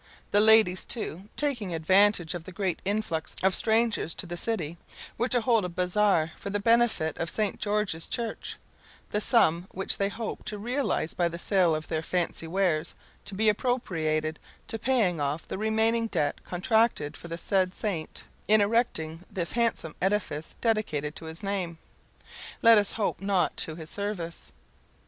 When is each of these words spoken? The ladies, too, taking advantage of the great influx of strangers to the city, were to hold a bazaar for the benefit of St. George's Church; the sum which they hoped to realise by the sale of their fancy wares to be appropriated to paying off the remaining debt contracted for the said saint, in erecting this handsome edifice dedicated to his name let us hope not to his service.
The 0.31 0.41
ladies, 0.41 0.83
too, 0.83 1.29
taking 1.37 1.75
advantage 1.75 2.33
of 2.33 2.43
the 2.45 2.51
great 2.51 2.81
influx 2.85 3.35
of 3.43 3.53
strangers 3.53 4.15
to 4.15 4.25
the 4.25 4.35
city, 4.35 4.79
were 5.15 5.27
to 5.27 5.41
hold 5.41 5.63
a 5.63 5.69
bazaar 5.69 6.31
for 6.37 6.49
the 6.49 6.59
benefit 6.59 7.15
of 7.19 7.29
St. 7.29 7.59
George's 7.59 8.07
Church; 8.07 8.55
the 9.11 9.21
sum 9.21 9.67
which 9.69 9.99
they 9.99 10.09
hoped 10.09 10.47
to 10.47 10.57
realise 10.57 11.13
by 11.13 11.27
the 11.27 11.37
sale 11.37 11.75
of 11.75 11.85
their 11.87 12.01
fancy 12.01 12.47
wares 12.47 12.95
to 13.25 13.35
be 13.35 13.47
appropriated 13.47 14.39
to 14.69 14.79
paying 14.79 15.21
off 15.21 15.47
the 15.47 15.59
remaining 15.59 16.07
debt 16.07 16.43
contracted 16.43 17.15
for 17.15 17.27
the 17.27 17.37
said 17.37 17.71
saint, 17.75 18.23
in 18.47 18.59
erecting 18.59 19.23
this 19.29 19.51
handsome 19.51 19.93
edifice 20.01 20.57
dedicated 20.61 21.15
to 21.15 21.25
his 21.25 21.43
name 21.43 21.77
let 22.63 22.79
us 22.79 22.93
hope 22.93 23.21
not 23.21 23.55
to 23.55 23.75
his 23.75 23.91
service. 23.91 24.51